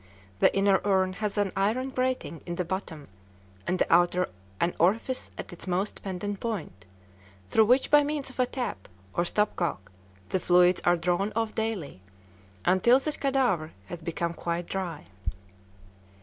[0.39, 3.07] The inner urn has an iron grating in the bottom,
[3.67, 6.85] and the outer an orifice at its most pendent point,
[7.49, 9.91] through which by means of a tap or stop cock,
[10.29, 12.01] the fluids are drawn off daily,
[12.65, 15.05] until the cadavre has become quite dry.